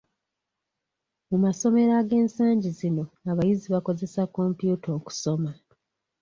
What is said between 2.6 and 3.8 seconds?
zino, abayizi